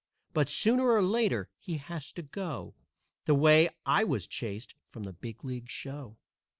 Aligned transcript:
But 0.33 0.49
sooner 0.49 0.89
or 0.93 1.03
later 1.03 1.47
he 1.59 1.77
has 1.77 2.11
to 2.13 2.23
go 2.23 2.73
The 3.25 3.35
way 3.35 3.69
I 3.85 4.03
was 4.03 4.25
chased 4.25 4.73
from 4.89 5.03
the 5.03 5.13
big 5.13 5.45
league 5.45 5.69
show. 5.69 6.17